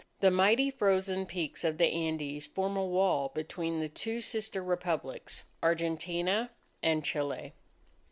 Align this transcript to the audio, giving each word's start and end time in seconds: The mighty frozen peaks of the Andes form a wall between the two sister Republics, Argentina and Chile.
The 0.19 0.31
mighty 0.31 0.71
frozen 0.71 1.27
peaks 1.27 1.63
of 1.63 1.77
the 1.77 1.85
Andes 1.85 2.47
form 2.47 2.75
a 2.75 2.83
wall 2.83 3.29
between 3.35 3.79
the 3.79 3.87
two 3.87 4.19
sister 4.19 4.63
Republics, 4.63 5.43
Argentina 5.61 6.49
and 6.81 7.05
Chile. 7.05 7.53